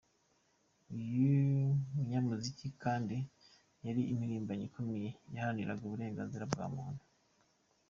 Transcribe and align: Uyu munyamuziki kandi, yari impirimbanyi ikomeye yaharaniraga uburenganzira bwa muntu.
Uyu 0.93 1.29
munyamuziki 1.93 2.67
kandi, 2.83 3.17
yari 3.85 4.01
impirimbanyi 4.11 4.63
ikomeye 4.69 5.09
yaharaniraga 5.33 5.83
uburenganzira 5.85 6.45
bwa 6.51 6.65
muntu. 6.75 7.03